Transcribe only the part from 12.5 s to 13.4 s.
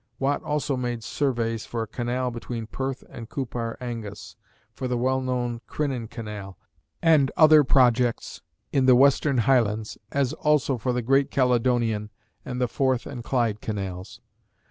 the Forth and